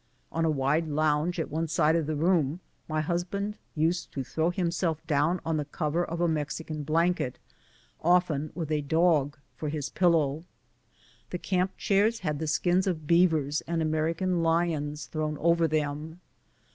On 0.31 0.43
a 0.45 0.49
wide 0.49 0.87
lounge 0.87 1.39
at 1.39 1.51
one 1.51 1.67
side 1.67 1.95
of 1.95 2.07
the 2.07 2.15
room 2.15 2.59
my 2.87 3.01
husband 3.01 3.55
used 3.75 4.11
to 4.13 4.23
throw 4.23 4.49
himself 4.49 5.05
down 5.05 5.39
on 5.45 5.57
the 5.57 5.65
cover 5.65 6.03
of 6.03 6.19
a 6.19 6.27
Mexican 6.27 6.81
blanket, 6.81 7.37
often 8.01 8.51
with 8.55 8.71
a 8.71 8.81
dog 8.81 9.37
for 9.55 9.69
his 9.69 9.89
pillow. 9.91 10.43
The 11.29 11.37
camp 11.37 11.77
chairs 11.77 12.21
had 12.21 12.39
the 12.39 12.47
skins 12.47 12.87
of 12.87 13.05
beavers 13.05 13.61
and 13.67 13.79
American 13.79 14.41
lions 14.41 15.05
thrown 15.05 15.37
over 15.37 15.67
them. 15.67 16.19